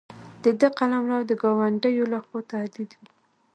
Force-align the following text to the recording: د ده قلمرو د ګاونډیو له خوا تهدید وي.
د 0.43 0.45
ده 0.59 0.67
قلمرو 0.77 1.19
د 1.29 1.31
ګاونډیو 1.41 2.03
له 2.13 2.19
خوا 2.25 2.39
تهدید 2.51 2.91
وي. 2.99 3.07